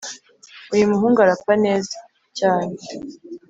[0.73, 1.95] uyu muhungu arapa neza
[2.37, 2.75] cyane